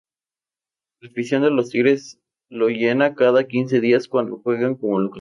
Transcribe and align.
La 0.99 1.09
afición 1.09 1.43
de 1.43 1.51
los 1.51 1.69
Tigres 1.69 2.19
lo 2.49 2.69
llena 2.69 3.13
cada 3.13 3.43
quince 3.47 3.79
días 3.79 4.07
cuando 4.07 4.39
juegan 4.39 4.73
como 4.73 4.97
locales. 4.99 5.09